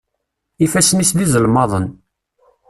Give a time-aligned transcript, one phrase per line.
[0.65, 1.85] Ifassen-is d izelmaḍen.